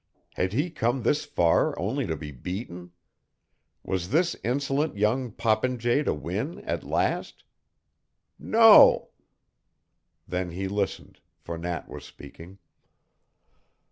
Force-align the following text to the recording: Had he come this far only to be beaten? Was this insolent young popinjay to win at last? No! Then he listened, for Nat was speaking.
Had 0.33 0.53
he 0.53 0.71
come 0.71 1.03
this 1.03 1.25
far 1.25 1.77
only 1.77 2.07
to 2.07 2.17
be 2.17 2.31
beaten? 2.31 2.91
Was 3.83 4.09
this 4.09 4.35
insolent 4.43 4.97
young 4.97 5.31
popinjay 5.31 6.01
to 6.05 6.13
win 6.15 6.57
at 6.61 6.83
last? 6.83 7.43
No! 8.39 9.09
Then 10.27 10.49
he 10.49 10.67
listened, 10.67 11.19
for 11.37 11.55
Nat 11.55 11.87
was 11.87 12.03
speaking. 12.03 12.57